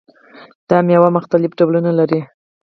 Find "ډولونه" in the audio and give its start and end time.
1.59-1.91